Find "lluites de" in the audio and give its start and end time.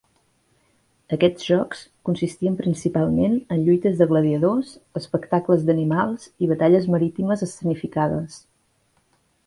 3.67-4.07